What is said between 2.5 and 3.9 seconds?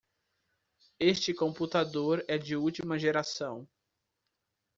última geração.